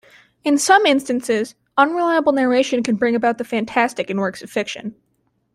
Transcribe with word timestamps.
In 0.43 0.57
some 0.57 0.87
instances, 0.87 1.53
unreliable 1.77 2.31
narration 2.31 2.81
can 2.81 2.95
bring 2.95 3.13
about 3.13 3.37
the 3.37 3.43
fantastic 3.43 4.09
in 4.09 4.17
works 4.19 4.41
of 4.41 4.49
fiction. 4.49 4.95